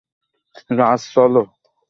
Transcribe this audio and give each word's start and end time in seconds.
রাজ, 0.71 1.01
চলো। 1.13 1.43